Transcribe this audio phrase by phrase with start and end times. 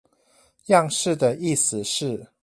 [0.69, 2.25] 樣式的意思是？